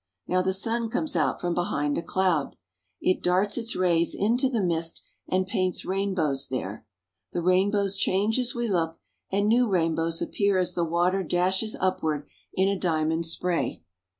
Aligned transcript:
Now 0.27 0.41
the 0.41 0.51
sun 0.51 0.89
comes 0.89 1.15
out 1.15 1.39
from 1.39 1.53
behind 1.53 1.95
a 1.95 2.01
cloud. 2.01 2.55
It 3.01 3.21
darts 3.21 3.55
its 3.55 3.75
rays 3.75 4.15
into 4.15 4.49
the 4.49 4.63
mist, 4.63 5.03
and 5.27 5.45
paints 5.45 5.85
rainbows 5.85 6.47
there. 6.47 6.87
The 7.33 7.41
rainbows 7.43 7.97
change 7.97 8.39
as 8.39 8.55
we 8.55 8.67
look, 8.67 8.97
and 9.31 9.47
new 9.47 9.67
rainbows 9.67 10.19
appear 10.19 10.57
as 10.57 10.73
the 10.73 10.83
water 10.83 11.21
dashes 11.21 11.75
upward 11.79 12.27
in 12.51 12.67
a 12.67 12.79
diamond 12.79 13.27
spray. 13.27 13.83